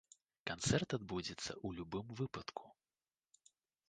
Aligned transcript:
Канцэрт 0.51 0.95
адбудзецца 0.97 1.51
ў 1.65 1.79
любым 1.79 2.07
выпадку. 2.21 2.65